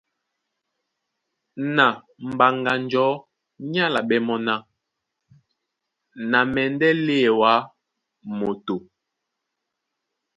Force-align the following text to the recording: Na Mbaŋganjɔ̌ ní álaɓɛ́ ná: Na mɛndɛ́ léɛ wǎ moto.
Na 1.75 1.85
Mbaŋganjɔ̌ 2.31 3.09
ní 3.71 3.77
álaɓɛ́ 3.85 4.21
ná: 4.47 4.55
Na 6.29 6.39
mɛndɛ́ 6.53 6.91
léɛ 7.05 7.29
wǎ 7.39 7.53
moto. 8.37 8.75